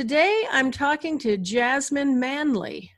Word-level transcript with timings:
Today, 0.00 0.46
I'm 0.50 0.70
talking 0.70 1.18
to 1.18 1.36
Jasmine 1.36 2.18
Manley. 2.18 2.90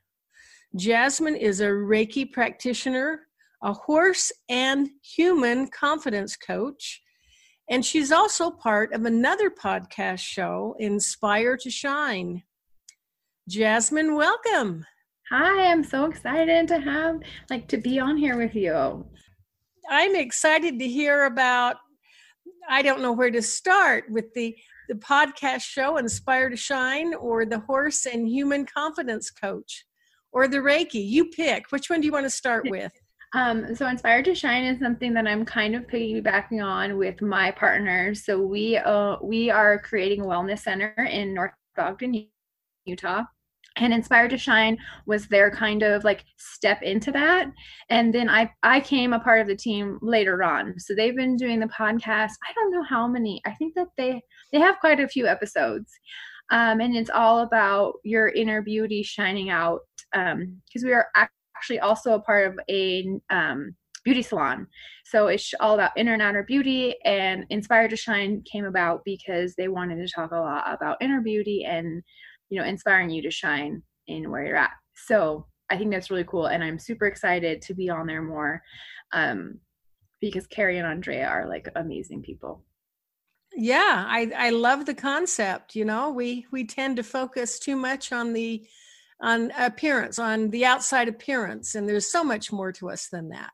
Jasmine 0.76 1.34
is 1.34 1.60
a 1.60 1.66
Reiki 1.66 2.30
practitioner, 2.30 3.22
a 3.60 3.72
horse 3.72 4.30
and 4.48 4.88
human 5.02 5.66
confidence 5.66 6.36
coach, 6.36 7.02
and 7.68 7.84
she's 7.84 8.12
also 8.12 8.52
part 8.52 8.92
of 8.92 9.04
another 9.04 9.50
podcast 9.50 10.20
show, 10.20 10.76
Inspire 10.78 11.56
to 11.56 11.70
Shine. 11.72 12.44
Jasmine, 13.48 14.14
welcome. 14.14 14.86
Hi, 15.28 15.72
I'm 15.72 15.82
so 15.82 16.04
excited 16.04 16.68
to 16.68 16.78
have 16.78 17.18
like 17.50 17.66
to 17.66 17.78
be 17.78 17.98
on 17.98 18.16
here 18.16 18.36
with 18.36 18.54
you. 18.54 19.04
I'm 19.90 20.14
excited 20.14 20.78
to 20.78 20.86
hear 20.86 21.24
about 21.24 21.78
I 22.68 22.82
don't 22.82 23.02
know 23.02 23.12
where 23.12 23.32
to 23.32 23.42
start 23.42 24.04
with 24.08 24.32
the 24.34 24.54
the 24.92 24.98
podcast 24.98 25.62
show 25.62 25.96
Inspire 25.96 26.50
to 26.50 26.56
Shine 26.56 27.14
or 27.14 27.46
the 27.46 27.60
Horse 27.60 28.04
and 28.04 28.28
Human 28.28 28.66
Confidence 28.66 29.30
Coach 29.30 29.86
or 30.32 30.48
the 30.48 30.58
Reiki? 30.58 31.02
You 31.08 31.30
pick. 31.30 31.72
Which 31.72 31.88
one 31.88 32.02
do 32.02 32.06
you 32.06 32.12
want 32.12 32.26
to 32.26 32.30
start 32.30 32.66
with? 32.68 32.92
Um, 33.32 33.74
so 33.74 33.86
Inspired 33.86 34.26
to 34.26 34.34
Shine 34.34 34.64
is 34.64 34.78
something 34.78 35.14
that 35.14 35.26
I'm 35.26 35.46
kind 35.46 35.74
of 35.74 35.86
piggybacking 35.86 36.62
on 36.62 36.98
with 36.98 37.22
my 37.22 37.50
partners. 37.52 38.26
So 38.26 38.42
we 38.42 38.76
uh, 38.76 39.16
we 39.22 39.48
are 39.48 39.78
creating 39.78 40.20
a 40.20 40.26
wellness 40.26 40.58
center 40.58 40.92
in 41.10 41.32
North 41.32 41.52
Ogden, 41.78 42.28
Utah 42.84 43.22
and 43.76 43.92
inspired 43.92 44.30
to 44.30 44.38
shine 44.38 44.76
was 45.06 45.26
their 45.28 45.50
kind 45.50 45.82
of 45.82 46.04
like 46.04 46.24
step 46.36 46.82
into 46.82 47.10
that 47.10 47.50
and 47.90 48.14
then 48.14 48.28
i 48.28 48.50
i 48.62 48.80
came 48.80 49.12
a 49.12 49.20
part 49.20 49.40
of 49.40 49.46
the 49.46 49.56
team 49.56 49.98
later 50.02 50.42
on 50.42 50.78
so 50.78 50.94
they've 50.94 51.16
been 51.16 51.36
doing 51.36 51.60
the 51.60 51.66
podcast 51.66 52.32
i 52.48 52.52
don't 52.54 52.72
know 52.72 52.82
how 52.82 53.06
many 53.06 53.40
i 53.46 53.52
think 53.52 53.74
that 53.74 53.88
they 53.96 54.20
they 54.52 54.58
have 54.58 54.78
quite 54.80 55.00
a 55.00 55.08
few 55.08 55.26
episodes 55.26 55.92
um, 56.50 56.80
and 56.80 56.96
it's 56.96 57.10
all 57.10 57.40
about 57.40 57.94
your 58.04 58.28
inner 58.28 58.62
beauty 58.62 59.02
shining 59.02 59.50
out 59.50 59.80
because 60.12 60.32
um, 60.34 60.84
we 60.84 60.92
are 60.92 61.08
actually 61.16 61.80
also 61.80 62.14
a 62.14 62.20
part 62.20 62.48
of 62.48 62.60
a 62.68 63.18
um, 63.30 63.74
beauty 64.04 64.20
salon. 64.20 64.66
So 65.04 65.28
it's 65.28 65.54
all 65.60 65.74
about 65.74 65.92
inner 65.96 66.12
and 66.12 66.20
outer 66.20 66.42
beauty 66.42 66.96
and 67.04 67.46
inspired 67.50 67.90
to 67.90 67.96
shine 67.96 68.42
came 68.50 68.64
about 68.64 69.02
because 69.04 69.54
they 69.54 69.68
wanted 69.68 69.96
to 69.96 70.12
talk 70.12 70.32
a 70.32 70.36
lot 70.36 70.64
about 70.72 71.00
inner 71.00 71.20
beauty 71.20 71.64
and 71.64 72.02
you 72.50 72.60
know 72.60 72.66
inspiring 72.66 73.10
you 73.10 73.22
to 73.22 73.30
shine 73.30 73.82
in 74.08 74.30
where 74.30 74.44
you're 74.44 74.56
at. 74.56 74.72
So 74.94 75.46
i 75.72 75.76
think 75.76 75.90
that's 75.90 76.10
really 76.10 76.24
cool 76.24 76.46
and 76.46 76.62
i'm 76.62 76.78
super 76.78 77.06
excited 77.06 77.60
to 77.62 77.74
be 77.74 77.88
on 77.88 78.06
there 78.06 78.22
more 78.22 78.62
um, 79.12 79.58
because 80.20 80.46
carrie 80.46 80.78
and 80.78 80.86
andrea 80.86 81.26
are 81.26 81.48
like 81.48 81.68
amazing 81.76 82.22
people 82.22 82.62
yeah 83.54 84.04
i 84.08 84.30
i 84.36 84.50
love 84.50 84.86
the 84.86 84.94
concept 84.94 85.74
you 85.74 85.84
know 85.84 86.10
we 86.10 86.46
we 86.50 86.64
tend 86.64 86.96
to 86.96 87.02
focus 87.02 87.58
too 87.58 87.76
much 87.76 88.12
on 88.12 88.32
the 88.32 88.66
on 89.20 89.52
appearance 89.58 90.18
on 90.18 90.50
the 90.50 90.64
outside 90.64 91.08
appearance 91.08 91.74
and 91.74 91.88
there's 91.88 92.10
so 92.10 92.24
much 92.24 92.50
more 92.52 92.72
to 92.72 92.90
us 92.90 93.08
than 93.08 93.28
that. 93.28 93.52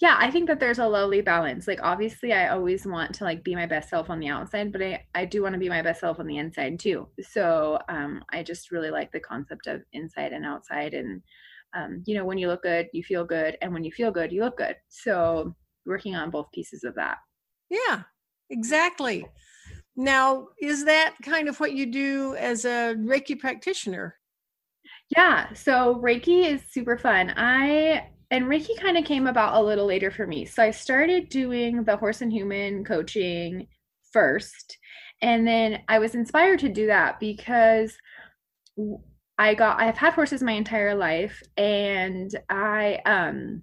Yeah 0.00 0.16
i 0.18 0.30
think 0.30 0.48
that 0.48 0.58
there's 0.58 0.78
a 0.78 0.86
lovely 0.86 1.20
balance 1.20 1.68
like 1.68 1.80
obviously 1.82 2.32
i 2.32 2.48
always 2.48 2.86
want 2.86 3.14
to 3.14 3.24
like 3.24 3.44
be 3.44 3.54
my 3.54 3.66
best 3.66 3.90
self 3.90 4.10
on 4.10 4.20
the 4.20 4.28
outside 4.28 4.72
but 4.72 4.82
i 4.82 5.04
i 5.14 5.24
do 5.24 5.42
want 5.42 5.52
to 5.52 5.58
be 5.58 5.68
my 5.68 5.82
best 5.82 6.00
self 6.00 6.18
on 6.18 6.26
the 6.26 6.38
inside 6.38 6.78
too. 6.78 7.08
So 7.20 7.78
um 7.88 8.24
i 8.30 8.42
just 8.42 8.70
really 8.70 8.90
like 8.90 9.12
the 9.12 9.20
concept 9.20 9.66
of 9.66 9.82
inside 9.92 10.32
and 10.32 10.46
outside 10.46 10.94
and 10.94 11.22
um 11.74 12.02
you 12.06 12.14
know 12.14 12.24
when 12.24 12.38
you 12.38 12.48
look 12.48 12.62
good 12.62 12.88
you 12.92 13.02
feel 13.02 13.24
good 13.24 13.56
and 13.60 13.72
when 13.72 13.84
you 13.84 13.92
feel 13.92 14.10
good 14.10 14.32
you 14.32 14.42
look 14.42 14.56
good. 14.56 14.76
So 14.88 15.54
working 15.84 16.14
on 16.14 16.30
both 16.30 16.50
pieces 16.52 16.84
of 16.84 16.94
that. 16.94 17.18
Yeah 17.70 18.02
exactly 18.52 19.26
now 19.96 20.46
is 20.60 20.84
that 20.84 21.14
kind 21.22 21.48
of 21.48 21.58
what 21.58 21.72
you 21.72 21.86
do 21.86 22.34
as 22.36 22.64
a 22.64 22.94
reiki 22.98 23.38
practitioner 23.38 24.14
yeah 25.16 25.52
so 25.52 26.00
reiki 26.02 26.46
is 26.46 26.62
super 26.70 26.96
fun 26.96 27.32
i 27.36 28.06
and 28.32 28.46
Reiki 28.46 28.74
kind 28.80 28.96
of 28.96 29.04
came 29.04 29.26
about 29.26 29.54
a 29.54 29.62
little 29.62 29.84
later 29.84 30.10
for 30.10 30.26
me. 30.26 30.46
So 30.46 30.62
I 30.62 30.70
started 30.70 31.28
doing 31.28 31.84
the 31.84 31.98
horse 31.98 32.22
and 32.22 32.32
human 32.32 32.82
coaching 32.82 33.68
first. 34.10 34.78
And 35.20 35.46
then 35.46 35.80
I 35.86 35.98
was 35.98 36.14
inspired 36.14 36.58
to 36.60 36.70
do 36.70 36.86
that 36.86 37.20
because 37.20 37.94
I 39.36 39.54
got 39.54 39.80
I've 39.80 39.98
had 39.98 40.14
horses 40.14 40.42
my 40.42 40.52
entire 40.52 40.94
life 40.94 41.42
and 41.58 42.30
I 42.48 43.00
um 43.04 43.62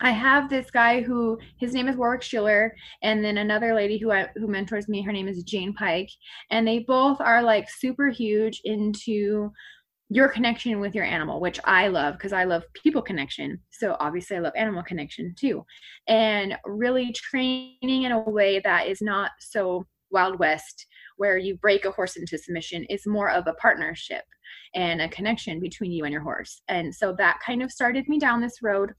I 0.00 0.10
have 0.10 0.50
this 0.50 0.70
guy 0.70 1.00
who 1.00 1.38
his 1.58 1.72
name 1.72 1.88
is 1.88 1.96
Warwick 1.96 2.22
Schiller, 2.22 2.74
and 3.02 3.24
then 3.24 3.38
another 3.38 3.74
lady 3.74 3.98
who 3.98 4.12
I, 4.12 4.28
who 4.36 4.46
mentors 4.46 4.88
me. 4.88 5.02
Her 5.02 5.12
name 5.12 5.28
is 5.28 5.42
Jane 5.42 5.72
Pike, 5.72 6.10
and 6.50 6.66
they 6.66 6.80
both 6.80 7.20
are 7.20 7.42
like 7.42 7.70
super 7.70 8.10
huge 8.10 8.60
into 8.64 9.50
your 10.08 10.28
connection 10.28 10.78
with 10.78 10.94
your 10.94 11.04
animal, 11.04 11.40
which 11.40 11.58
I 11.64 11.88
love 11.88 12.14
because 12.14 12.32
I 12.32 12.44
love 12.44 12.62
people 12.74 13.02
connection. 13.02 13.58
So 13.70 13.96
obviously, 13.98 14.36
I 14.36 14.40
love 14.40 14.52
animal 14.54 14.82
connection 14.82 15.34
too. 15.38 15.64
And 16.06 16.56
really 16.64 17.12
training 17.12 17.78
in 18.02 18.12
a 18.12 18.20
way 18.20 18.60
that 18.60 18.86
is 18.88 19.00
not 19.00 19.32
so 19.40 19.86
Wild 20.10 20.38
West, 20.38 20.86
where 21.16 21.38
you 21.38 21.56
break 21.56 21.84
a 21.84 21.90
horse 21.90 22.16
into 22.16 22.38
submission, 22.38 22.84
is 22.84 23.06
more 23.06 23.30
of 23.30 23.46
a 23.46 23.54
partnership 23.54 24.24
and 24.74 25.00
a 25.00 25.08
connection 25.08 25.58
between 25.58 25.90
you 25.90 26.04
and 26.04 26.12
your 26.12 26.22
horse. 26.22 26.60
And 26.68 26.94
so 26.94 27.14
that 27.18 27.40
kind 27.44 27.62
of 27.62 27.72
started 27.72 28.08
me 28.08 28.18
down 28.18 28.40
this 28.40 28.62
road. 28.62 28.92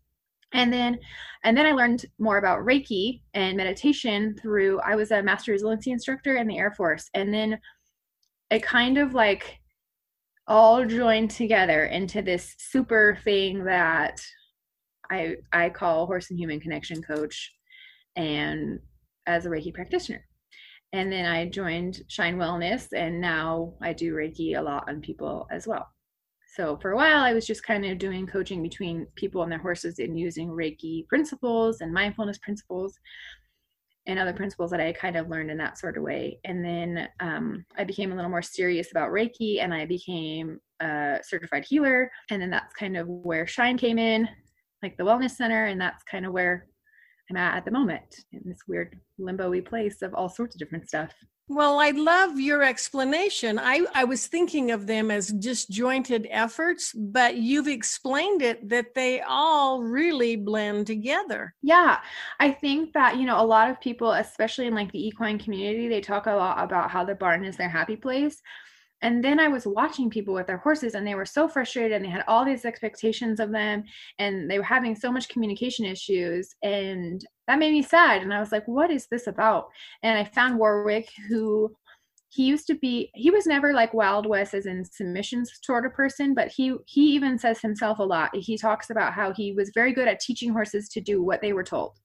And 0.54 0.72
then 0.72 0.98
and 1.44 1.56
then 1.56 1.66
I 1.66 1.72
learned 1.72 2.06
more 2.20 2.38
about 2.38 2.66
Reiki 2.66 3.22
and 3.34 3.58
meditation 3.58 4.36
through 4.42 4.80
I 4.82 4.96
was 4.96 5.12
a 5.12 5.22
master 5.22 5.52
resiliency 5.52 5.92
instructor 5.92 6.38
in 6.38 6.48
the 6.48 6.58
Air 6.58 6.72
Force. 6.72 7.10
And 7.14 7.34
then 7.34 7.60
it 8.50 8.64
kind 8.64 8.98
of 8.98 9.14
like 9.14 9.60
all 10.48 10.86
joined 10.86 11.30
together 11.32 11.86
into 11.86 12.22
this 12.22 12.56
super 12.58 13.18
thing 13.24 13.66
that 13.66 14.22
I 15.12 15.36
I 15.52 15.70
call 15.70 16.06
horse 16.06 16.30
and 16.30 16.40
human 16.40 16.60
connection 16.60 17.02
coach 17.02 17.52
and 18.16 18.80
as 19.26 19.46
a 19.46 19.50
Reiki 19.50 19.74
practitioner. 19.74 20.26
And 20.94 21.12
then 21.12 21.26
I 21.26 21.50
joined 21.50 22.02
Shine 22.08 22.38
Wellness 22.38 22.88
and 22.96 23.20
now 23.20 23.74
I 23.82 23.94
do 23.94 24.14
Reiki 24.14 24.58
a 24.58 24.62
lot 24.62 24.90
on 24.90 25.02
people 25.02 25.48
as 25.52 25.68
well. 25.68 25.88
So 26.58 26.76
for 26.82 26.92
a 26.92 26.96
while 26.96 27.20
I 27.20 27.34
was 27.34 27.46
just 27.46 27.64
kind 27.64 27.86
of 27.86 28.00
doing 28.00 28.26
coaching 28.26 28.64
between 28.64 29.06
people 29.16 29.44
and 29.44 29.52
their 29.52 29.60
horses 29.60 30.00
and 30.00 30.20
using 30.20 30.50
Reiki 30.50 31.08
principles 31.08 31.82
and 31.82 31.94
mindfulness 31.94 32.40
principles 32.40 32.98
and 34.08 34.18
other 34.18 34.34
principles 34.34 34.72
that 34.72 34.80
I 34.80 34.92
kind 34.94 35.18
of 35.18 35.30
learned 35.30 35.52
in 35.52 35.58
that 35.60 35.78
sort 35.78 35.98
of 35.98 36.04
way. 36.04 36.40
And 36.46 36.66
then 36.66 37.08
um, 37.20 37.64
I 37.78 37.84
became 37.84 38.12
a 38.12 38.16
little 38.16 38.32
more 38.32 38.42
serious 38.42 38.90
about 38.90 39.12
Reiki 39.12 39.62
and 39.62 39.72
I 39.72 39.86
became 39.86 40.60
a 40.80 41.20
certified 41.22 41.64
healer. 41.64 42.10
And 42.32 42.42
then 42.42 42.50
that's 42.50 42.74
kind 42.74 42.98
of 42.98 43.08
where 43.08 43.46
Shine 43.46 43.78
came 43.78 44.00
in, 44.00 44.28
like 44.82 44.98
the 44.98 45.04
Wellness 45.04 45.32
Center. 45.32 45.66
And 45.66 45.80
that's 45.80 46.04
kind 46.06 46.26
of 46.26 46.34
where 46.34 46.66
I'm 47.30 47.38
at 47.38 47.58
at 47.58 47.66
the 47.66 47.72
moment 47.72 48.24
in 48.32 48.42
this 48.46 48.62
weird 48.68 49.00
limbo 49.20 49.62
place 49.62 50.02
of 50.02 50.16
all 50.16 50.30
sorts 50.30 50.56
of 50.56 50.60
different 50.60 50.88
stuff. 50.88 51.14
Well, 51.50 51.80
I 51.80 51.92
love 51.92 52.40
your 52.40 52.62
explanation. 52.62 53.58
I, 53.58 53.86
I 53.94 54.04
was 54.04 54.28
thinking 54.28 54.72
of 54.72 54.86
them 54.86 55.10
as 55.10 55.28
disjointed 55.28 56.28
efforts, 56.30 56.94
but 56.94 57.38
you've 57.38 57.70
explained 57.70 58.42
it 58.42 58.68
that 58.68 58.94
they 58.94 59.22
all 59.22 59.82
really 59.82 60.36
blend 60.36 60.88
together. 60.88 61.56
Yeah. 61.62 62.00
I 62.40 62.52
think 62.52 62.92
that, 62.94 63.16
you 63.16 63.26
know, 63.26 63.42
a 63.42 63.46
lot 63.46 63.70
of 63.70 63.80
people, 63.80 64.12
especially 64.12 64.68
in 64.68 64.76
like 64.76 64.92
the 64.92 65.08
equine 65.08 65.40
community, 65.40 65.88
they 65.88 66.02
talk 66.02 66.26
a 66.26 66.32
lot 66.32 66.62
about 66.62 66.92
how 66.92 67.06
the 67.06 67.16
barn 67.16 67.46
is 67.46 67.56
their 67.56 67.70
happy 67.70 67.96
place. 67.96 68.42
And 69.02 69.24
then 69.24 69.40
I 69.40 69.48
was 69.48 69.68
watching 69.68 70.10
people 70.10 70.34
with 70.34 70.48
their 70.48 70.58
horses 70.58 70.96
and 70.96 71.06
they 71.06 71.16
were 71.16 71.26
so 71.26 71.48
frustrated 71.48 71.92
and 71.92 72.04
they 72.04 72.10
had 72.10 72.24
all 72.28 72.44
these 72.44 72.66
expectations 72.66 73.40
of 73.40 73.52
them 73.52 73.84
and 74.18 74.50
they 74.50 74.58
were 74.58 74.64
having 74.64 74.96
so 74.96 75.12
much 75.12 75.30
communication 75.30 75.86
issues. 75.86 76.56
And 76.64 77.24
that 77.48 77.60
made 77.60 77.74
me 77.74 77.84
sad. 77.84 78.24
And 78.24 78.34
I 78.34 78.40
was 78.40 78.52
like, 78.52 78.68
what 78.68 78.90
is 78.90 79.08
this 79.08 79.28
about? 79.28 79.70
And 80.02 80.18
I 80.18 80.24
found 80.24 80.58
Warwick, 80.58 81.10
who 81.30 81.76
he 82.30 82.46
used 82.46 82.68
to 82.68 82.76
be 82.76 83.10
he 83.16 83.32
was 83.32 83.46
never 83.46 83.74
like 83.74 83.94
wild 83.94 84.26
west 84.26 84.54
as 84.54 84.66
in 84.66 84.84
submissions 84.84 85.52
sort 85.64 85.86
of 85.86 85.94
person 85.94 86.34
but 86.34 86.50
he 86.50 86.76
he 86.86 87.14
even 87.16 87.38
says 87.38 87.62
himself 87.62 88.00
a 88.00 88.04
lot 88.04 88.36
he 88.36 88.58
talks 88.58 88.90
about 88.90 89.14
how 89.14 89.34
he 89.34 89.54
was 89.54 89.72
very 89.74 89.94
good 89.94 90.08
at 90.08 90.20
teaching 90.20 90.52
horses 90.52 90.90
to 90.90 91.00
do 91.00 91.24
what 91.24 91.42
they 91.42 91.54
were 91.54 91.64
told 91.64 91.98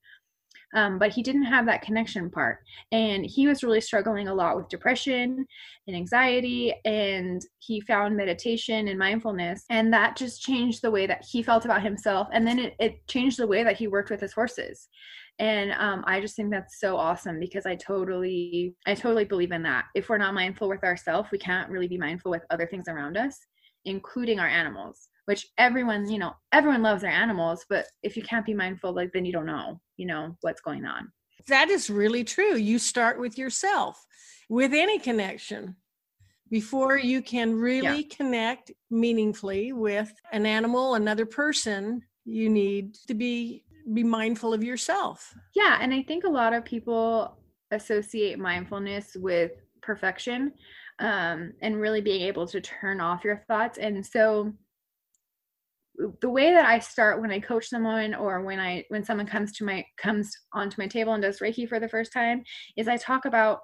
um, 0.75 0.99
but 0.99 1.13
he 1.13 1.23
didn't 1.23 1.45
have 1.45 1.67
that 1.67 1.83
connection 1.83 2.31
part. 2.31 2.59
And 2.91 3.25
he 3.25 3.47
was 3.47 3.63
really 3.63 3.81
struggling 3.81 4.29
a 4.29 4.35
lot 4.35 4.57
with 4.57 4.69
depression 4.69 5.47
and 5.87 5.97
anxiety 5.97 6.75
and 6.85 7.43
he 7.59 7.81
found 7.81 8.17
meditation 8.17 8.89
and 8.89 8.99
mindfulness 8.99 9.65
and 9.71 9.93
that 9.93 10.17
just 10.17 10.43
changed 10.43 10.83
the 10.83 10.91
way 10.91 11.07
that 11.07 11.25
he 11.29 11.43
felt 11.43 11.65
about 11.65 11.83
himself. 11.83 12.29
And 12.33 12.47
then 12.47 12.59
it, 12.59 12.75
it 12.79 13.07
changed 13.09 13.39
the 13.39 13.47
way 13.47 13.63
that 13.65 13.77
he 13.77 13.87
worked 13.87 14.11
with 14.11 14.21
his 14.21 14.33
horses. 14.33 14.89
And 15.39 15.73
um, 15.73 16.05
i 16.07 16.21
just 16.21 16.37
think 16.37 16.51
that's 16.51 16.79
so 16.79 16.97
awesome 16.97 17.41
because 17.41 17.65
i 17.65 17.75
totally 17.75 18.75
i 18.87 18.95
totally 18.95 19.25
believe 19.25 19.51
in 19.51 19.63
that. 19.63 19.87
If 19.95 20.09
we're 20.09 20.19
not 20.19 20.35
mindful 20.35 20.69
with 20.69 20.85
ourselves 20.85 21.31
we 21.33 21.39
can't 21.39 21.71
really 21.71 21.89
be 21.89 21.99
mindful 21.99 22.31
with 22.31 22.45
other 22.51 22.67
things 22.67 22.87
around 22.87 23.17
us 23.17 23.39
including 23.85 24.39
our 24.39 24.47
animals 24.47 25.09
which 25.27 25.47
everyone 25.59 26.09
you 26.11 26.19
know 26.19 26.33
everyone 26.53 26.83
loves 26.83 27.03
their 27.03 27.11
animals 27.11 27.65
but 27.69 27.87
if 28.03 28.17
you 28.17 28.23
can't 28.23 28.47
be 28.47 28.55
mindful 28.55 28.93
like 28.93 29.13
then 29.13 29.25
you 29.25 29.33
don't 29.33 29.47
know 29.47 29.81
you 29.97 30.07
know 30.07 30.37
what's 30.41 30.61
going 30.61 30.85
on. 30.85 31.13
That 31.49 31.71
is 31.71 31.89
really 31.89 32.25
true. 32.25 32.57
You 32.57 32.79
start 32.79 33.21
with 33.21 33.39
yourself 33.39 34.05
with 34.49 34.73
any 34.75 34.99
connection 34.99 35.77
before 36.51 36.99
you 36.99 37.23
can 37.23 37.55
really 37.55 38.03
yeah. 38.03 38.17
connect 38.17 38.73
meaningfully 38.91 39.73
with 39.73 40.13
an 40.33 40.45
animal 40.45 40.97
another 40.97 41.25
person 41.25 42.03
you 42.25 42.51
need 42.51 42.95
to 43.07 43.15
be 43.15 43.65
be 43.95 44.05
mindful 44.05 44.53
of 44.53 44.63
yourself. 44.63 45.35
Yeah 45.55 45.79
and 45.81 45.95
i 45.95 46.03
think 46.03 46.25
a 46.25 46.29
lot 46.29 46.53
of 46.53 46.65
people 46.65 47.39
associate 47.71 48.39
mindfulness 48.39 49.17
with 49.17 49.53
perfection 49.81 50.53
um, 50.99 51.53
and 51.63 51.81
really 51.81 52.01
being 52.01 52.23
able 52.23 52.47
to 52.47 52.61
turn 52.61 53.01
off 53.01 53.25
your 53.25 53.43
thoughts 53.49 53.79
and 53.79 54.05
so 54.05 54.53
the 56.21 56.31
way 56.31 56.53
that 56.53 56.65
I 56.65 56.79
start 56.79 57.21
when 57.21 57.31
I 57.31 57.39
coach 57.39 57.69
someone 57.69 58.15
or 58.15 58.43
when 58.43 58.59
I 58.59 58.85
when 58.89 59.05
someone 59.05 59.27
comes 59.27 59.53
to 59.53 59.65
my 59.65 59.85
comes 59.99 60.31
onto 60.53 60.81
my 60.81 60.87
table 60.87 61.13
and 61.13 61.23
does 61.23 61.41
Reiki 61.41 61.69
for 61.69 61.79
the 61.79 61.89
first 61.89 62.13
time 62.13 62.43
is 62.77 62.89
I 62.89 62.97
talk 62.97 63.25
about 63.25 63.61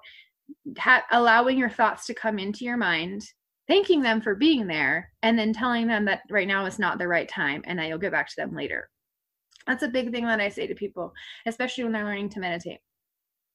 ha- 0.77 1.05
allowing 1.11 1.57
your 1.57 1.69
thoughts 1.69 2.05
to 2.05 2.13
come 2.13 2.39
into 2.39 2.65
your 2.65 2.77
mind, 2.77 3.23
thanking 3.67 4.01
them 4.01 4.21
for 4.21 4.35
being 4.35 4.67
there, 4.67 5.11
and 5.23 5.37
then 5.37 5.53
telling 5.53 5.87
them 5.87 6.05
that 6.05 6.21
right 6.29 6.47
now 6.47 6.65
is 6.65 6.79
not 6.79 6.99
the 6.99 7.07
right 7.07 7.27
time 7.27 7.63
and 7.65 7.79
that 7.79 7.87
you'll 7.87 7.97
get 7.97 8.11
back 8.11 8.27
to 8.29 8.35
them 8.37 8.55
later. 8.55 8.89
That's 9.67 9.83
a 9.83 9.87
big 9.87 10.11
thing 10.11 10.25
that 10.25 10.39
I 10.39 10.49
say 10.49 10.67
to 10.67 10.75
people, 10.75 11.13
especially 11.45 11.83
when 11.83 11.93
they're 11.93 12.05
learning 12.05 12.29
to 12.29 12.39
meditate. 12.39 12.79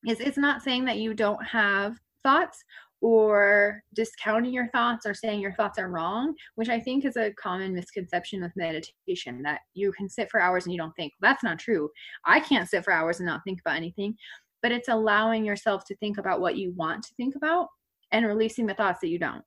Is 0.07 0.21
it's 0.21 0.37
not 0.39 0.63
saying 0.63 0.85
that 0.85 0.99
you 0.99 1.15
don't 1.15 1.43
have 1.45 1.97
thoughts 2.23 2.63
or 3.05 3.83
discounting 3.95 4.51
your 4.51 4.67
thoughts 4.69 5.05
or 5.05 5.13
saying 5.13 5.39
your 5.39 5.53
thoughts 5.53 5.79
are 5.79 5.91
wrong, 5.91 6.35
which 6.55 6.71
I 6.71 6.81
think 6.81 7.05
is 7.05 7.19
a 7.19 7.35
common 7.35 7.75
misconception 7.75 8.41
with 8.41 8.57
meditation 8.57 9.43
that 9.43 9.61
you 9.75 9.93
can 9.93 10.09
sit 10.09 10.31
for 10.31 10.41
hours 10.41 10.65
and 10.65 10.73
you 10.73 10.79
don't 10.79 10.97
think. 10.97 11.13
That's 11.21 11.45
not 11.45 11.59
true. 11.59 11.91
I 12.25 12.41
can't 12.41 12.67
sit 12.67 12.83
for 12.83 12.95
hours 12.95 13.21
and 13.21 13.27
not 13.27 13.43
think 13.45 13.61
about 13.61 13.77
anything, 13.77 14.17
but 14.63 14.73
it's 14.73 14.89
allowing 14.89 15.45
yourself 15.45 15.85
to 15.85 15.97
think 15.97 16.17
about 16.17 16.41
what 16.41 16.57
you 16.57 16.73
want 16.73 17.03
to 17.03 17.15
think 17.19 17.37
about 17.37 17.67
and 18.11 18.25
releasing 18.25 18.65
the 18.65 18.73
thoughts 18.73 19.01
that 19.03 19.11
you 19.11 19.19
don't 19.19 19.45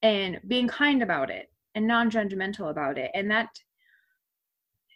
and 0.00 0.40
being 0.48 0.66
kind 0.66 1.02
about 1.02 1.28
it 1.28 1.52
and 1.74 1.86
non-judgmental 1.86 2.70
about 2.70 2.96
it. 2.96 3.10
And 3.12 3.30
that 3.30 3.50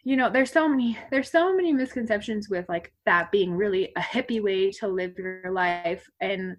you 0.03 0.17
know 0.17 0.31
there's 0.31 0.51
so 0.51 0.67
many 0.67 0.97
there's 1.11 1.29
so 1.29 1.55
many 1.55 1.71
misconceptions 1.71 2.49
with 2.49 2.65
like 2.67 2.91
that 3.05 3.31
being 3.31 3.53
really 3.53 3.93
a 3.95 4.01
hippie 4.01 4.41
way 4.41 4.71
to 4.71 4.87
live 4.87 5.13
your 5.15 5.51
life 5.51 6.03
and 6.19 6.57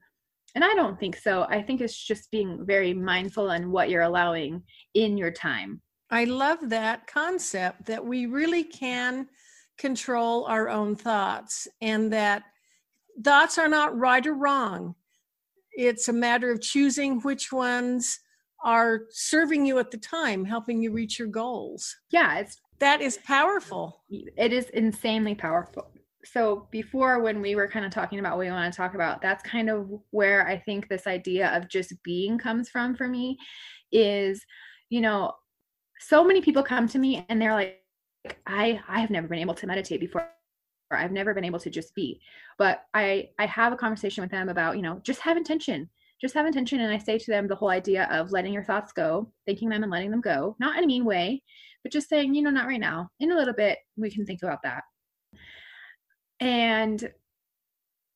and 0.55 0.65
I 0.65 0.75
don't 0.75 0.99
think 0.99 1.17
so. 1.17 1.47
I 1.49 1.63
think 1.63 1.81
it's 1.81 1.97
just 1.97 2.31
being 2.31 2.65
very 2.65 2.95
mindful 2.95 3.51
on 3.51 3.71
what 3.71 3.91
you're 3.91 4.03
allowing 4.03 4.63
in 4.95 5.17
your 5.17 5.31
time. 5.31 5.81
I 6.11 6.25
love 6.25 6.71
that 6.71 7.07
concept 7.07 7.87
that 7.87 8.05
we 8.05 8.27
really 8.27 8.63
can 8.63 9.27
control 9.79 10.45
our 10.45 10.69
own 10.69 10.95
thoughts 10.95 11.67
and 11.81 12.13
that 12.13 12.45
thoughts 13.25 13.59
are 13.59 13.69
not 13.69 13.99
right 13.99 14.25
or 14.25 14.35
wrong. 14.35 14.95
It's 15.73 16.09
a 16.09 16.13
matter 16.13 16.53
of 16.53 16.61
choosing 16.61 17.21
which 17.21 17.53
ones 17.53 18.21
are 18.65 19.03
serving 19.11 19.67
you 19.67 19.79
at 19.79 19.91
the 19.91 19.99
time, 19.99 20.45
helping 20.45 20.81
you 20.81 20.93
reach 20.93 21.19
your 21.19 21.29
goals. 21.29 21.97
Yeah, 22.11 22.39
it's 22.39 22.61
that 22.79 23.01
is 23.01 23.19
powerful. 23.19 24.03
It 24.11 24.53
is 24.53 24.69
insanely 24.71 25.35
powerful 25.35 25.91
so 26.25 26.69
before 26.71 27.21
when 27.21 27.41
we 27.41 27.55
were 27.55 27.69
kind 27.69 27.85
of 27.85 27.93
talking 27.93 28.19
about 28.19 28.37
what 28.37 28.47
we 28.47 28.51
want 28.51 28.73
to 28.73 28.77
talk 28.77 28.95
about 28.95 29.21
that's 29.21 29.43
kind 29.43 29.69
of 29.69 29.89
where 30.11 30.47
i 30.47 30.57
think 30.59 30.89
this 30.89 31.07
idea 31.07 31.55
of 31.57 31.69
just 31.69 31.93
being 32.03 32.39
comes 32.39 32.69
from 32.69 32.95
for 32.95 33.09
me 33.09 33.37
is 33.93 34.45
you 34.91 35.01
know 35.01 35.33
so 36.01 36.25
many 36.25 36.41
people 36.41 36.63
come 36.63 36.87
to 36.89 36.99
me 36.99 37.25
and 37.29 37.41
they're 37.41 37.53
like 37.53 37.81
i 38.47 38.81
i 38.89 39.01
have 39.01 39.11
never 39.11 39.29
been 39.29 39.39
able 39.39 39.55
to 39.55 39.67
meditate 39.67 40.01
before. 40.01 40.29
Or 40.91 40.99
i've 40.99 41.13
never 41.13 41.33
been 41.33 41.45
able 41.45 41.59
to 41.61 41.71
just 41.71 41.95
be. 41.95 42.21
But 42.59 42.85
i 42.93 43.31
i 43.39 43.47
have 43.47 43.73
a 43.73 43.77
conversation 43.77 44.23
with 44.23 44.31
them 44.31 44.51
about 44.51 44.77
you 44.77 44.83
know 44.83 45.01
just 45.03 45.21
have 45.21 45.37
intention. 45.37 45.89
Just 46.21 46.35
have 46.35 46.47
intention. 46.47 46.81
And 46.81 46.93
i 46.93 46.99
say 46.99 47.19
to 47.19 47.31
them 47.31 47.49
the 47.49 47.55
whole 47.55 47.71
idea 47.71 48.07
of 48.11 48.33
letting 48.33 48.53
your 48.53 48.65
thoughts 48.65 48.93
go 48.93 49.33
thinking 49.47 49.71
them 49.71 49.83
and 49.83 49.91
letting 49.91 50.11
them 50.11 50.21
go. 50.21 50.57
Not 50.61 50.77
in 50.77 50.85
a 50.85 50.87
mean 50.87 51.05
way 51.05 51.43
but 51.83 51.93
just 51.93 52.09
saying 52.09 52.35
you 52.35 52.43
know 52.43 52.51
not 52.51 52.67
right 52.67 52.81
now. 52.81 53.09
In 53.21 53.33
a 53.33 53.37
little 53.37 53.55
bit 53.55 53.79
we 53.97 54.11
can 54.11 54.27
think 54.27 54.43
about 54.43 54.63
that 54.63 54.85
and 56.45 57.11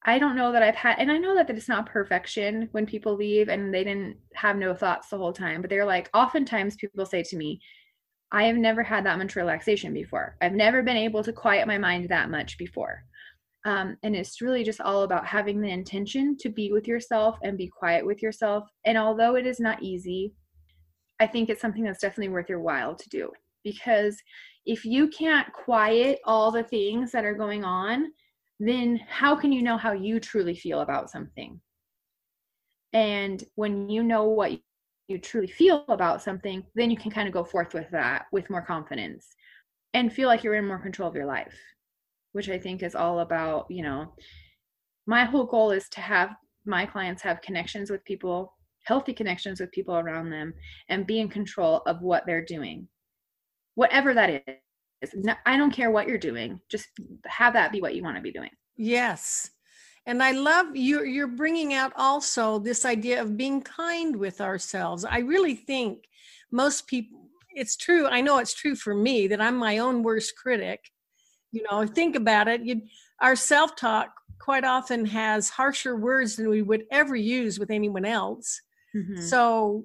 I 0.04 0.18
don't 0.18 0.36
know 0.36 0.52
that 0.52 0.62
I've 0.62 0.74
had, 0.74 0.96
and 0.98 1.10
I 1.10 1.18
know 1.18 1.34
that, 1.34 1.50
it's 1.50 1.68
not 1.68 1.86
perfection 1.86 2.68
when 2.72 2.86
people 2.86 3.16
leave 3.16 3.48
and 3.48 3.72
they 3.72 3.84
didn't 3.84 4.16
have 4.34 4.56
no 4.56 4.74
thoughts 4.74 5.08
the 5.08 5.18
whole 5.18 5.32
time, 5.32 5.60
but 5.60 5.70
they're 5.70 5.84
like, 5.84 6.10
oftentimes 6.14 6.76
people 6.76 7.04
say 7.06 7.22
to 7.22 7.36
me, 7.36 7.60
I 8.30 8.44
have 8.44 8.56
never 8.56 8.82
had 8.82 9.06
that 9.06 9.18
much 9.18 9.34
relaxation 9.34 9.94
before. 9.94 10.36
I've 10.42 10.52
never 10.52 10.82
been 10.82 10.96
able 10.96 11.24
to 11.24 11.32
quiet 11.32 11.66
my 11.66 11.78
mind 11.78 12.10
that 12.10 12.30
much 12.30 12.58
before. 12.58 13.02
Um, 13.64 13.96
and 14.02 14.14
it's 14.14 14.40
really 14.40 14.62
just 14.62 14.80
all 14.80 15.02
about 15.02 15.26
having 15.26 15.60
the 15.60 15.70
intention 15.70 16.36
to 16.40 16.50
be 16.50 16.70
with 16.70 16.86
yourself 16.86 17.38
and 17.42 17.58
be 17.58 17.68
quiet 17.68 18.04
with 18.04 18.22
yourself. 18.22 18.68
And 18.84 18.98
although 18.98 19.34
it 19.36 19.46
is 19.46 19.58
not 19.58 19.82
easy, 19.82 20.34
I 21.18 21.26
think 21.26 21.48
it's 21.48 21.62
something 21.62 21.82
that's 21.82 22.00
definitely 22.00 22.28
worth 22.28 22.48
your 22.48 22.60
while 22.60 22.94
to 22.94 23.08
do 23.08 23.32
because 23.64 24.16
if 24.68 24.84
you 24.84 25.08
can't 25.08 25.50
quiet 25.54 26.20
all 26.26 26.52
the 26.52 26.62
things 26.62 27.10
that 27.10 27.24
are 27.24 27.34
going 27.34 27.64
on, 27.64 28.12
then 28.60 29.00
how 29.08 29.34
can 29.34 29.50
you 29.50 29.62
know 29.62 29.78
how 29.78 29.92
you 29.92 30.20
truly 30.20 30.54
feel 30.54 30.82
about 30.82 31.10
something? 31.10 31.58
And 32.92 33.42
when 33.54 33.88
you 33.88 34.02
know 34.02 34.24
what 34.24 34.52
you 35.08 35.18
truly 35.18 35.46
feel 35.46 35.86
about 35.88 36.22
something, 36.22 36.62
then 36.74 36.90
you 36.90 36.98
can 36.98 37.10
kind 37.10 37.26
of 37.26 37.32
go 37.32 37.44
forth 37.44 37.72
with 37.72 37.90
that 37.92 38.26
with 38.30 38.50
more 38.50 38.60
confidence 38.60 39.34
and 39.94 40.12
feel 40.12 40.28
like 40.28 40.44
you're 40.44 40.54
in 40.54 40.66
more 40.66 40.78
control 40.78 41.08
of 41.08 41.16
your 41.16 41.24
life, 41.24 41.58
which 42.32 42.50
I 42.50 42.58
think 42.58 42.82
is 42.82 42.94
all 42.94 43.20
about, 43.20 43.70
you 43.70 43.82
know, 43.82 44.12
my 45.06 45.24
whole 45.24 45.46
goal 45.46 45.70
is 45.70 45.88
to 45.90 46.02
have 46.02 46.36
my 46.66 46.84
clients 46.84 47.22
have 47.22 47.40
connections 47.40 47.90
with 47.90 48.04
people, 48.04 48.52
healthy 48.84 49.14
connections 49.14 49.60
with 49.60 49.72
people 49.72 49.96
around 49.96 50.28
them, 50.28 50.52
and 50.90 51.06
be 51.06 51.20
in 51.20 51.30
control 51.30 51.80
of 51.86 52.02
what 52.02 52.26
they're 52.26 52.44
doing 52.44 52.86
whatever 53.78 54.12
that 54.12 54.42
is. 54.48 55.14
I 55.46 55.56
don't 55.56 55.70
care 55.70 55.92
what 55.92 56.08
you're 56.08 56.18
doing. 56.18 56.60
Just 56.68 56.88
have 57.26 57.52
that 57.52 57.70
be 57.70 57.80
what 57.80 57.94
you 57.94 58.02
want 58.02 58.16
to 58.16 58.22
be 58.22 58.32
doing. 58.32 58.50
Yes. 58.76 59.50
And 60.04 60.20
I 60.20 60.32
love 60.32 60.74
you 60.74 61.04
you're 61.04 61.28
bringing 61.28 61.74
out 61.74 61.92
also 61.94 62.58
this 62.58 62.84
idea 62.84 63.22
of 63.22 63.36
being 63.36 63.62
kind 63.62 64.16
with 64.16 64.40
ourselves. 64.40 65.04
I 65.04 65.18
really 65.18 65.54
think 65.54 66.08
most 66.50 66.88
people 66.88 67.28
it's 67.54 67.76
true. 67.76 68.06
I 68.08 68.20
know 68.20 68.38
it's 68.38 68.54
true 68.54 68.74
for 68.74 68.94
me 68.94 69.28
that 69.28 69.40
I'm 69.40 69.56
my 69.56 69.78
own 69.78 70.02
worst 70.02 70.34
critic. 70.36 70.80
You 71.52 71.64
know, 71.70 71.86
think 71.86 72.16
about 72.16 72.48
it. 72.48 72.62
You, 72.62 72.82
our 73.20 73.36
self-talk 73.36 74.12
quite 74.40 74.64
often 74.64 75.06
has 75.06 75.48
harsher 75.48 75.96
words 75.96 76.36
than 76.36 76.48
we 76.50 76.62
would 76.62 76.84
ever 76.90 77.16
use 77.16 77.58
with 77.58 77.70
anyone 77.70 78.04
else. 78.04 78.60
Mm-hmm. 78.94 79.20
So 79.22 79.84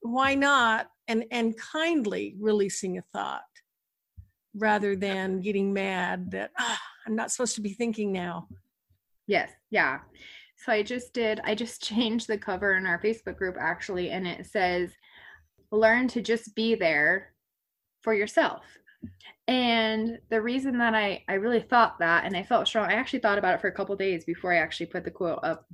why 0.00 0.34
not 0.34 0.88
and 1.08 1.24
and 1.30 1.56
kindly 1.58 2.36
releasing 2.40 2.98
a 2.98 3.02
thought 3.12 3.42
rather 4.56 4.94
than 4.94 5.40
getting 5.40 5.72
mad 5.72 6.30
that 6.30 6.50
oh, 6.58 6.76
i'm 7.06 7.16
not 7.16 7.30
supposed 7.30 7.54
to 7.54 7.60
be 7.60 7.74
thinking 7.74 8.12
now. 8.12 8.48
Yes 9.26 9.50
yeah. 9.70 10.00
So 10.56 10.72
i 10.72 10.82
just 10.82 11.12
did 11.12 11.40
i 11.44 11.54
just 11.54 11.82
changed 11.90 12.28
the 12.28 12.38
cover 12.38 12.74
in 12.74 12.86
our 12.86 13.00
facebook 13.00 13.36
group 13.36 13.56
actually 13.58 14.10
and 14.10 14.26
it 14.26 14.46
says 14.46 14.90
learn 15.70 16.08
to 16.08 16.22
just 16.22 16.54
be 16.54 16.74
there 16.74 17.32
for 18.02 18.14
yourself. 18.14 18.62
And 19.48 20.18
the 20.30 20.40
reason 20.40 20.78
that 20.78 20.94
i 20.94 21.22
i 21.28 21.34
really 21.34 21.60
thought 21.60 21.98
that 21.98 22.24
and 22.24 22.34
i 22.36 22.42
felt 22.42 22.66
strong 22.66 22.90
i 22.90 22.94
actually 22.94 23.18
thought 23.18 23.38
about 23.38 23.54
it 23.54 23.60
for 23.60 23.68
a 23.68 23.72
couple 23.72 23.94
days 23.96 24.24
before 24.24 24.52
i 24.52 24.56
actually 24.56 24.86
put 24.86 25.04
the 25.04 25.10
quote 25.10 25.40
up 25.42 25.66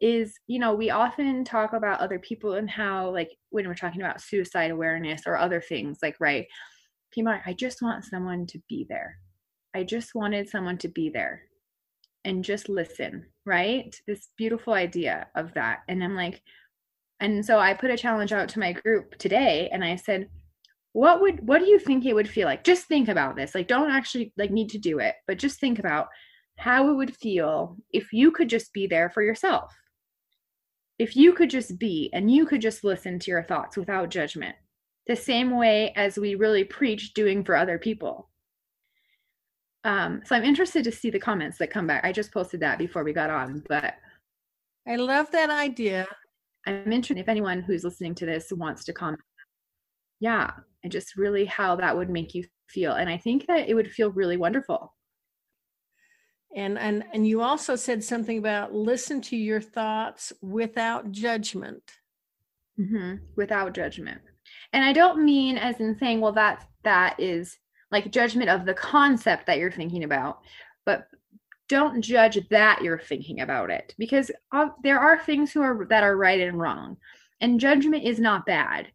is 0.00 0.34
you 0.46 0.58
know 0.58 0.74
we 0.74 0.90
often 0.90 1.44
talk 1.44 1.72
about 1.72 2.00
other 2.00 2.18
people 2.18 2.54
and 2.54 2.70
how 2.70 3.10
like 3.10 3.30
when 3.50 3.68
we're 3.68 3.74
talking 3.74 4.00
about 4.00 4.20
suicide 4.20 4.70
awareness 4.70 5.22
or 5.26 5.36
other 5.36 5.60
things 5.60 5.98
like 6.02 6.16
right 6.20 6.46
people 7.10 7.34
i 7.44 7.52
just 7.52 7.82
want 7.82 8.04
someone 8.04 8.46
to 8.46 8.60
be 8.68 8.86
there. 8.88 9.18
I 9.72 9.84
just 9.84 10.16
wanted 10.16 10.48
someone 10.48 10.78
to 10.78 10.88
be 10.88 11.10
there 11.10 11.42
and 12.24 12.44
just 12.44 12.68
listen 12.68 13.26
right? 13.46 13.94
This 14.06 14.28
beautiful 14.36 14.74
idea 14.74 15.26
of 15.34 15.54
that. 15.54 15.80
And 15.88 16.02
i'm 16.02 16.14
like 16.14 16.42
and 17.20 17.44
so 17.44 17.58
i 17.58 17.74
put 17.74 17.90
a 17.90 17.96
challenge 17.96 18.32
out 18.32 18.48
to 18.50 18.58
my 18.58 18.72
group 18.72 19.16
today 19.18 19.68
and 19.72 19.84
i 19.84 19.96
said 19.96 20.28
what 20.92 21.20
would 21.20 21.46
what 21.46 21.60
do 21.60 21.66
you 21.66 21.78
think 21.78 22.04
it 22.04 22.14
would 22.14 22.28
feel 22.28 22.46
like? 22.46 22.64
Just 22.64 22.86
think 22.86 23.08
about 23.08 23.36
this. 23.36 23.54
Like 23.54 23.68
don't 23.68 23.90
actually 23.90 24.32
like 24.36 24.50
need 24.50 24.70
to 24.70 24.78
do 24.78 24.98
it 24.98 25.14
but 25.26 25.38
just 25.38 25.60
think 25.60 25.78
about 25.78 26.08
how 26.58 26.90
it 26.90 26.94
would 26.94 27.16
feel 27.16 27.76
if 27.92 28.12
you 28.12 28.30
could 28.30 28.48
just 28.48 28.72
be 28.72 28.86
there 28.86 29.08
for 29.10 29.22
yourself. 29.22 29.72
If 31.00 31.16
you 31.16 31.32
could 31.32 31.48
just 31.48 31.78
be 31.78 32.10
and 32.12 32.30
you 32.30 32.44
could 32.44 32.60
just 32.60 32.84
listen 32.84 33.18
to 33.18 33.30
your 33.30 33.42
thoughts 33.42 33.74
without 33.74 34.10
judgment, 34.10 34.54
the 35.06 35.16
same 35.16 35.56
way 35.56 35.94
as 35.96 36.18
we 36.18 36.34
really 36.34 36.62
preach 36.62 37.14
doing 37.14 37.42
for 37.42 37.56
other 37.56 37.78
people. 37.78 38.28
Um, 39.84 40.20
so 40.26 40.36
I'm 40.36 40.44
interested 40.44 40.84
to 40.84 40.92
see 40.92 41.08
the 41.08 41.18
comments 41.18 41.56
that 41.56 41.70
come 41.70 41.86
back. 41.86 42.04
I 42.04 42.12
just 42.12 42.34
posted 42.34 42.60
that 42.60 42.76
before 42.76 43.02
we 43.02 43.14
got 43.14 43.30
on, 43.30 43.64
but 43.66 43.94
I 44.86 44.96
love 44.96 45.30
that 45.30 45.48
idea. 45.48 46.06
I'm 46.66 46.92
interested 46.92 47.16
if 47.16 47.30
anyone 47.30 47.62
who's 47.62 47.82
listening 47.82 48.14
to 48.16 48.26
this 48.26 48.52
wants 48.52 48.84
to 48.84 48.92
comment. 48.92 49.22
Yeah, 50.20 50.50
and 50.82 50.92
just 50.92 51.16
really 51.16 51.46
how 51.46 51.76
that 51.76 51.96
would 51.96 52.10
make 52.10 52.34
you 52.34 52.44
feel. 52.68 52.92
And 52.92 53.08
I 53.08 53.16
think 53.16 53.46
that 53.46 53.70
it 53.70 53.74
would 53.74 53.90
feel 53.90 54.12
really 54.12 54.36
wonderful 54.36 54.92
and 56.56 56.78
and 56.78 57.04
and 57.12 57.26
you 57.26 57.42
also 57.42 57.76
said 57.76 58.02
something 58.02 58.38
about 58.38 58.74
listen 58.74 59.20
to 59.20 59.36
your 59.36 59.60
thoughts 59.60 60.32
without 60.40 61.10
judgment. 61.10 61.82
Mm-hmm. 62.78 63.16
without 63.36 63.74
judgment. 63.74 64.22
And 64.72 64.82
i 64.82 64.92
don't 64.92 65.22
mean 65.24 65.58
as 65.58 65.80
in 65.80 65.98
saying 65.98 66.20
well 66.20 66.32
that 66.32 66.66
that 66.82 67.20
is 67.20 67.58
like 67.90 68.10
judgment 68.10 68.48
of 68.48 68.64
the 68.64 68.74
concept 68.74 69.46
that 69.46 69.58
you're 69.58 69.70
thinking 69.70 70.04
about 70.04 70.40
but 70.86 71.06
don't 71.68 72.00
judge 72.00 72.38
that 72.48 72.82
you're 72.82 72.98
thinking 72.98 73.42
about 73.42 73.70
it 73.70 73.94
because 73.98 74.30
uh, 74.52 74.68
there 74.82 74.98
are 74.98 75.18
things 75.18 75.52
who 75.52 75.60
are 75.60 75.86
that 75.90 76.02
are 76.02 76.16
right 76.16 76.40
and 76.40 76.58
wrong. 76.58 76.96
And 77.42 77.60
judgment 77.60 78.04
is 78.04 78.18
not 78.18 78.46
bad 78.46 78.88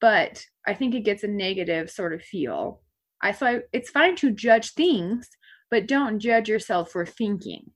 but 0.00 0.44
i 0.66 0.74
think 0.74 0.94
it 0.94 1.04
gets 1.04 1.22
a 1.22 1.28
negative 1.28 1.90
sort 1.90 2.12
of 2.12 2.22
feel. 2.22 2.82
I 3.22 3.32
so 3.32 3.46
I, 3.46 3.60
it's 3.72 3.90
fine 3.90 4.16
to 4.16 4.30
judge 4.30 4.72
things 4.72 5.28
but 5.70 5.86
don't 5.86 6.18
judge 6.18 6.48
yourself 6.48 6.90
for 6.90 7.06
thinking 7.06 7.70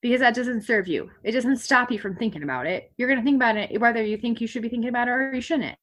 because 0.00 0.20
that 0.20 0.34
doesn't 0.34 0.60
serve 0.60 0.86
you. 0.86 1.10
It 1.22 1.32
doesn't 1.32 1.56
stop 1.56 1.90
you 1.90 1.98
from 1.98 2.14
thinking 2.14 2.42
about 2.42 2.66
it. 2.66 2.92
You're 2.98 3.08
going 3.08 3.20
to 3.20 3.24
think 3.24 3.36
about 3.36 3.56
it 3.56 3.80
whether 3.80 4.02
you 4.02 4.18
think 4.18 4.38
you 4.38 4.46
should 4.46 4.62
be 4.62 4.68
thinking 4.68 4.90
about 4.90 5.08
it 5.08 5.12
or 5.12 5.34
you 5.34 5.40
shouldn't. 5.40 5.78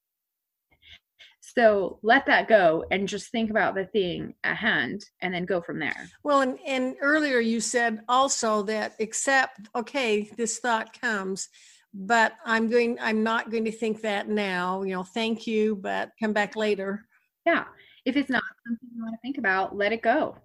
So 1.40 2.00
let 2.04 2.28
that 2.28 2.48
go 2.48 2.86
and 2.92 3.08
just 3.08 3.32
think 3.32 3.50
about 3.50 3.74
the 3.74 3.86
thing 3.86 4.36
at 4.44 4.58
hand 4.58 5.04
and 5.22 5.34
then 5.34 5.46
go 5.46 5.60
from 5.60 5.80
there. 5.80 6.08
Well, 6.24 6.42
and, 6.42 6.60
and 6.68 6.96
earlier 7.02 7.40
you 7.40 7.60
said 7.60 8.02
also 8.08 8.62
that 8.64 8.94
accept, 9.00 9.70
okay, 9.76 10.30
this 10.38 10.60
thought 10.60 11.00
comes, 11.02 11.50
but 11.94 12.34
I'm 12.46 12.70
going, 12.70 13.00
I'm 13.02 13.24
not 13.24 13.50
going 13.50 13.66
to 13.66 13.72
think 13.72 14.02
that 14.02 14.30
now, 14.30 14.84
you 14.84 14.94
know, 14.94 15.04
thank 15.04 15.48
you, 15.48 15.78
but 15.78 16.12
come 16.22 16.32
back 16.32 16.56
later. 16.56 17.08
Yeah 17.44 17.64
if 18.06 18.16
it's 18.16 18.30
not 18.30 18.44
something 18.66 18.90
you 18.96 19.04
want 19.04 19.16
to 19.16 19.22
think 19.22 19.38
about, 19.38 19.76
let 19.76 19.92
it 19.92 20.02
go. 20.02 20.36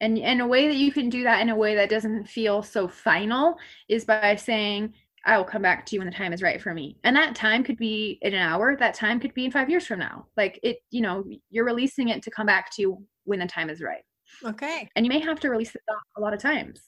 And 0.00 0.18
and 0.18 0.40
a 0.40 0.46
way 0.46 0.68
that 0.68 0.76
you 0.76 0.92
can 0.92 1.08
do 1.08 1.22
that 1.22 1.40
in 1.40 1.48
a 1.48 1.56
way 1.56 1.74
that 1.74 1.88
doesn't 1.88 2.26
feel 2.26 2.62
so 2.62 2.86
final 2.86 3.56
is 3.88 4.04
by 4.04 4.36
saying, 4.36 4.92
I 5.24 5.36
will 5.36 5.44
come 5.44 5.62
back 5.62 5.84
to 5.86 5.94
you 5.94 6.00
when 6.00 6.08
the 6.08 6.14
time 6.14 6.32
is 6.32 6.42
right 6.42 6.60
for 6.60 6.72
me. 6.72 6.98
And 7.02 7.16
that 7.16 7.34
time 7.34 7.64
could 7.64 7.76
be 7.78 8.18
in 8.22 8.32
an 8.32 8.40
hour, 8.40 8.76
that 8.76 8.94
time 8.94 9.18
could 9.18 9.34
be 9.34 9.44
in 9.44 9.50
five 9.50 9.68
years 9.68 9.86
from 9.86 9.98
now. 9.98 10.26
Like 10.36 10.60
it, 10.62 10.78
you 10.90 11.00
know, 11.00 11.24
you're 11.50 11.64
releasing 11.64 12.10
it 12.10 12.22
to 12.22 12.30
come 12.30 12.46
back 12.46 12.70
to 12.76 12.82
you 12.82 13.06
when 13.24 13.40
the 13.40 13.46
time 13.46 13.68
is 13.68 13.80
right. 13.80 14.02
Okay. 14.44 14.88
And 14.94 15.04
you 15.04 15.10
may 15.10 15.18
have 15.18 15.40
to 15.40 15.50
release 15.50 15.74
it 15.74 15.82
a 16.16 16.20
lot 16.20 16.32
of 16.32 16.40
times. 16.40 16.80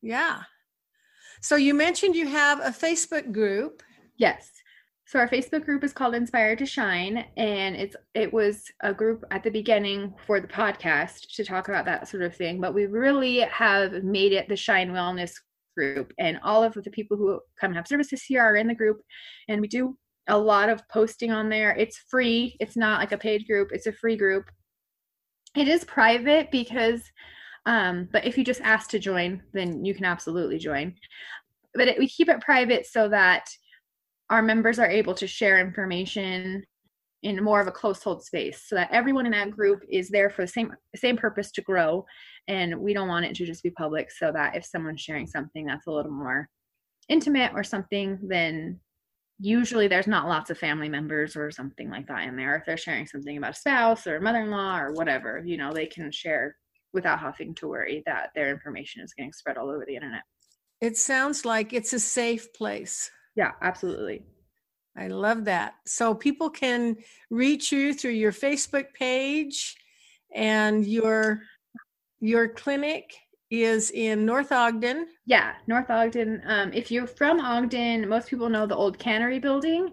Yeah. 0.00 0.42
So 1.42 1.56
you 1.56 1.74
mentioned 1.74 2.16
you 2.16 2.26
have 2.26 2.60
a 2.60 2.70
Facebook 2.70 3.32
group. 3.32 3.82
Yes. 4.16 4.50
So 5.06 5.18
our 5.18 5.28
Facebook 5.28 5.66
group 5.66 5.84
is 5.84 5.92
called 5.92 6.14
Inspired 6.14 6.58
to 6.58 6.66
Shine, 6.66 7.26
and 7.36 7.76
it's 7.76 7.94
it 8.14 8.32
was 8.32 8.64
a 8.82 8.94
group 8.94 9.22
at 9.30 9.42
the 9.42 9.50
beginning 9.50 10.14
for 10.26 10.40
the 10.40 10.48
podcast 10.48 11.34
to 11.34 11.44
talk 11.44 11.68
about 11.68 11.84
that 11.84 12.08
sort 12.08 12.22
of 12.22 12.34
thing. 12.34 12.58
But 12.58 12.72
we 12.72 12.86
really 12.86 13.40
have 13.40 14.02
made 14.02 14.32
it 14.32 14.48
the 14.48 14.56
Shine 14.56 14.92
Wellness 14.92 15.32
group, 15.76 16.14
and 16.18 16.40
all 16.42 16.62
of 16.62 16.72
the 16.72 16.90
people 16.90 17.18
who 17.18 17.38
come 17.60 17.70
and 17.70 17.76
have 17.76 17.86
services 17.86 18.22
here 18.22 18.40
are 18.40 18.56
in 18.56 18.66
the 18.66 18.74
group, 18.74 19.02
and 19.48 19.60
we 19.60 19.68
do 19.68 19.96
a 20.28 20.38
lot 20.38 20.70
of 20.70 20.80
posting 20.88 21.30
on 21.30 21.50
there. 21.50 21.76
It's 21.76 21.98
free. 22.08 22.56
It's 22.58 22.76
not 22.76 22.98
like 22.98 23.12
a 23.12 23.18
paid 23.18 23.46
group. 23.46 23.72
It's 23.72 23.86
a 23.86 23.92
free 23.92 24.16
group. 24.16 24.46
It 25.54 25.68
is 25.68 25.84
private 25.84 26.50
because, 26.50 27.02
um, 27.66 28.08
but 28.10 28.24
if 28.24 28.38
you 28.38 28.44
just 28.44 28.62
ask 28.62 28.88
to 28.90 28.98
join, 28.98 29.42
then 29.52 29.84
you 29.84 29.94
can 29.94 30.06
absolutely 30.06 30.58
join. 30.58 30.94
But 31.74 31.88
it, 31.88 31.98
we 31.98 32.08
keep 32.08 32.30
it 32.30 32.40
private 32.40 32.86
so 32.86 33.10
that 33.10 33.50
our 34.34 34.42
members 34.42 34.80
are 34.80 34.90
able 34.90 35.14
to 35.14 35.28
share 35.28 35.60
information 35.60 36.64
in 37.22 37.42
more 37.42 37.60
of 37.60 37.68
a 37.68 37.72
close 37.72 38.02
hold 38.02 38.24
space 38.24 38.64
so 38.66 38.74
that 38.74 38.90
everyone 38.90 39.26
in 39.26 39.32
that 39.32 39.52
group 39.52 39.80
is 39.88 40.08
there 40.08 40.28
for 40.28 40.42
the 40.42 40.48
same 40.48 40.72
same 40.96 41.16
purpose 41.16 41.52
to 41.52 41.62
grow. 41.62 42.04
And 42.48 42.80
we 42.80 42.92
don't 42.94 43.06
want 43.06 43.26
it 43.26 43.36
to 43.36 43.46
just 43.46 43.62
be 43.62 43.70
public 43.70 44.10
so 44.10 44.32
that 44.32 44.56
if 44.56 44.64
someone's 44.64 45.00
sharing 45.00 45.28
something 45.28 45.64
that's 45.64 45.86
a 45.86 45.92
little 45.92 46.10
more 46.10 46.48
intimate 47.08 47.52
or 47.54 47.62
something 47.62 48.18
then 48.22 48.80
usually 49.38 49.86
there's 49.86 50.08
not 50.08 50.26
lots 50.26 50.50
of 50.50 50.58
family 50.58 50.88
members 50.88 51.36
or 51.36 51.52
something 51.52 51.88
like 51.88 52.08
that 52.08 52.26
in 52.26 52.34
there. 52.34 52.56
If 52.56 52.64
they're 52.66 52.76
sharing 52.76 53.06
something 53.06 53.36
about 53.36 53.52
a 53.52 53.58
spouse 53.58 54.04
or 54.06 54.16
a 54.16 54.20
mother-in-law 54.20 54.80
or 54.80 54.92
whatever 54.94 55.44
you 55.46 55.56
know 55.56 55.72
they 55.72 55.86
can 55.86 56.10
share 56.10 56.56
without 56.92 57.20
having 57.20 57.54
to 57.54 57.68
worry 57.68 58.02
that 58.06 58.30
their 58.34 58.50
information 58.50 59.00
is 59.00 59.14
getting 59.14 59.32
spread 59.32 59.58
all 59.58 59.70
over 59.70 59.84
the 59.86 59.94
internet. 59.94 60.22
It 60.80 60.96
sounds 60.96 61.44
like 61.44 61.72
it's 61.72 61.92
a 61.92 62.00
safe 62.00 62.52
place 62.52 63.10
yeah, 63.34 63.52
absolutely. 63.62 64.24
I 64.96 65.08
love 65.08 65.46
that. 65.46 65.74
So 65.86 66.14
people 66.14 66.50
can 66.50 66.96
reach 67.30 67.72
you 67.72 67.94
through 67.94 68.12
your 68.12 68.32
Facebook 68.32 68.92
page 68.94 69.76
and 70.34 70.86
your 70.86 71.42
your 72.20 72.48
clinic 72.48 73.12
is 73.50 73.90
in 73.90 74.24
North 74.24 74.50
Ogden. 74.50 75.06
Yeah, 75.26 75.54
North 75.66 75.90
Ogden. 75.90 76.42
Um, 76.46 76.72
if 76.72 76.90
you're 76.90 77.06
from 77.06 77.40
Ogden, 77.40 78.08
most 78.08 78.28
people 78.28 78.48
know 78.48 78.66
the 78.66 78.76
old 78.76 78.98
cannery 78.98 79.38
building. 79.38 79.92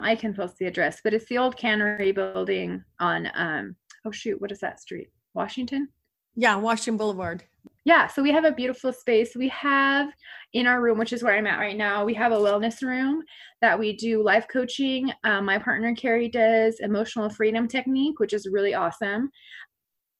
I 0.00 0.16
can 0.16 0.34
post 0.34 0.56
the 0.58 0.66
address, 0.66 1.00
but 1.04 1.14
it's 1.14 1.26
the 1.26 1.38
old 1.38 1.56
cannery 1.56 2.12
building 2.12 2.82
on 2.98 3.30
um 3.34 3.76
oh 4.04 4.10
shoot, 4.10 4.40
what 4.40 4.52
is 4.52 4.60
that 4.60 4.80
street? 4.80 5.08
Washington? 5.34 5.88
Yeah, 6.34 6.56
Washington 6.56 6.96
Boulevard. 6.96 7.44
Yeah, 7.84 8.06
so 8.06 8.22
we 8.22 8.30
have 8.32 8.44
a 8.44 8.52
beautiful 8.52 8.92
space. 8.92 9.34
We 9.34 9.48
have 9.48 10.10
in 10.52 10.66
our 10.66 10.82
room, 10.82 10.98
which 10.98 11.12
is 11.12 11.22
where 11.22 11.36
I'm 11.36 11.46
at 11.46 11.58
right 11.58 11.76
now, 11.76 12.04
we 12.04 12.14
have 12.14 12.32
a 12.32 12.36
wellness 12.36 12.82
room 12.82 13.22
that 13.62 13.78
we 13.78 13.96
do 13.96 14.22
life 14.22 14.46
coaching. 14.52 15.12
Um, 15.24 15.44
my 15.44 15.58
partner 15.58 15.94
Carrie 15.94 16.28
does 16.28 16.80
emotional 16.80 17.30
freedom 17.30 17.68
technique, 17.68 18.18
which 18.18 18.32
is 18.32 18.48
really 18.50 18.74
awesome. 18.74 19.30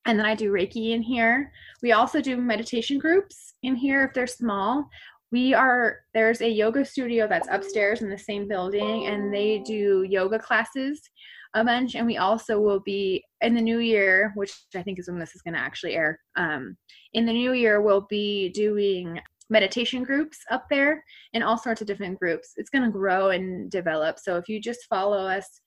And 0.06 0.18
then 0.18 0.26
I 0.26 0.35
do 0.35 0.50
Reiki 0.50 0.92
in 0.92 1.02
here. 1.02 1.52
We 1.82 1.92
also 1.92 2.20
do 2.20 2.37
meditation 2.37 2.99
groups 2.99 3.54
in 3.62 3.75
here 3.75 4.04
if 4.04 4.14
they're 4.14 4.26
small. 4.26 4.88
We 5.32 5.54
are, 5.54 5.99
there's 6.12 6.40
a 6.40 6.49
yoga 6.49 6.84
studio 6.84 7.28
that's 7.28 7.49
upstairs 7.50 8.02
in 8.02 8.10
the 8.10 8.18
same 8.18 8.49
building, 8.49 9.06
and 9.06 9.32
they 9.32 9.62
do 9.64 10.04
yoga 10.08 10.38
classes 10.38 11.00
a 11.54 11.64
bunch. 11.64 11.94
And 11.94 12.06
we 12.06 12.16
also 12.16 12.60
will 12.60 12.80
be 12.80 13.25
in 13.40 13.54
the 13.54 13.60
new 13.60 13.78
year, 13.78 14.32
which 14.34 14.52
I 14.75 14.82
think 14.82 14.99
is 14.99 15.08
when 15.08 15.18
this 15.18 15.34
is 15.34 15.42
going 15.42 15.54
to 15.54 15.60
actually 15.60 15.94
air. 15.94 16.18
Um, 16.37 16.76
in 17.12 17.26
the 17.26 17.32
new 17.32 17.52
year, 17.52 17.80
we'll 17.80 18.06
be 18.08 18.50
doing 18.50 19.20
meditation 19.50 20.02
groups 20.04 20.38
up 20.50 20.66
there 20.70 21.04
and 21.34 21.42
all 21.42 21.58
sorts 21.58 21.80
of 21.80 21.87
different 21.87 22.18
groups. 22.18 22.52
It's 22.56 22.70
going 22.70 22.84
to 22.84 22.90
grow 22.90 23.30
and 23.30 23.70
develop. 23.70 24.18
So 24.18 24.37
if 24.37 24.49
you 24.49 24.60
just 24.60 24.87
follow 24.88 25.26
us 25.26 25.60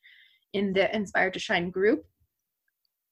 in 0.53 0.73
the 0.73 0.93
Inspired 0.95 1.33
to 1.33 1.39
Shine 1.39 1.69
group, 1.69 2.05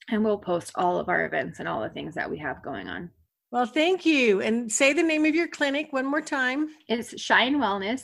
and 0.09 0.23
we'll 0.25 0.37
post 0.37 0.71
all 0.75 0.99
of 0.99 1.09
our 1.09 1.25
events 1.25 1.59
and 1.59 1.67
all 1.67 1.81
the 1.81 1.89
things 1.89 2.15
that 2.15 2.29
we 2.29 2.37
have 2.39 2.63
going 2.63 2.87
on. 2.87 3.09
Well, 3.51 3.65
thank 3.65 4.05
you. 4.05 4.41
And 4.41 4.71
say 4.71 4.93
the 4.93 5.03
name 5.03 5.25
of 5.25 5.35
your 5.35 5.49
clinic 5.49 5.91
one 5.91 6.05
more 6.05 6.21
time. 6.21 6.69
It's 6.87 7.19
Shine 7.21 7.57
Wellness, 7.57 8.03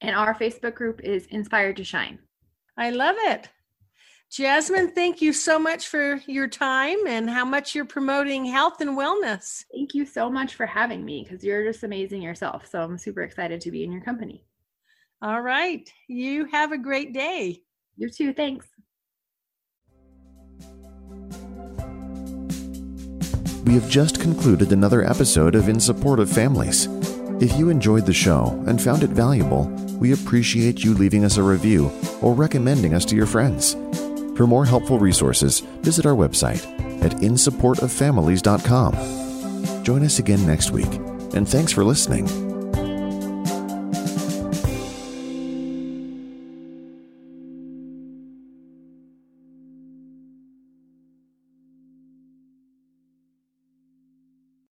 and 0.00 0.16
our 0.16 0.34
Facebook 0.34 0.74
group 0.74 1.02
is 1.04 1.26
Inspired 1.26 1.76
to 1.76 1.84
Shine. 1.84 2.18
I 2.78 2.88
love 2.88 3.16
it. 3.18 3.48
Jasmine, 4.30 4.92
thank 4.92 5.20
you 5.20 5.34
so 5.34 5.58
much 5.58 5.88
for 5.88 6.22
your 6.26 6.48
time 6.48 7.06
and 7.06 7.28
how 7.28 7.44
much 7.44 7.74
you're 7.74 7.84
promoting 7.84 8.46
health 8.46 8.80
and 8.80 8.96
wellness. 8.96 9.64
Thank 9.74 9.92
you 9.92 10.06
so 10.06 10.30
much 10.30 10.54
for 10.54 10.66
having 10.66 11.04
me 11.04 11.26
because 11.28 11.44
you're 11.44 11.64
just 11.64 11.82
amazing 11.82 12.22
yourself. 12.22 12.66
So 12.66 12.80
I'm 12.80 12.96
super 12.96 13.22
excited 13.22 13.60
to 13.62 13.70
be 13.70 13.84
in 13.84 13.92
your 13.92 14.02
company. 14.02 14.46
All 15.20 15.42
right. 15.42 15.86
You 16.08 16.46
have 16.46 16.72
a 16.72 16.78
great 16.78 17.12
day. 17.12 17.60
You 17.96 18.08
too. 18.08 18.32
Thanks. 18.32 18.66
We 23.70 23.76
have 23.76 23.88
just 23.88 24.20
concluded 24.20 24.72
another 24.72 25.08
episode 25.08 25.54
of 25.54 25.68
In 25.68 25.78
Support 25.78 26.18
of 26.18 26.28
Families. 26.28 26.88
If 27.40 27.56
you 27.56 27.68
enjoyed 27.68 28.04
the 28.04 28.12
show 28.12 28.60
and 28.66 28.82
found 28.82 29.04
it 29.04 29.10
valuable, 29.10 29.66
we 30.00 30.12
appreciate 30.12 30.82
you 30.82 30.92
leaving 30.92 31.24
us 31.24 31.36
a 31.36 31.42
review 31.44 31.92
or 32.20 32.34
recommending 32.34 32.94
us 32.94 33.04
to 33.04 33.14
your 33.14 33.26
friends. 33.26 33.74
For 34.36 34.48
more 34.48 34.64
helpful 34.64 34.98
resources, 34.98 35.60
visit 35.82 36.04
our 36.04 36.16
website 36.16 36.66
at 37.04 37.12
insupportoffamilies.com. 37.18 39.84
Join 39.84 40.04
us 40.04 40.18
again 40.18 40.44
next 40.44 40.72
week, 40.72 40.92
and 41.32 41.48
thanks 41.48 41.70
for 41.70 41.84
listening. 41.84 42.49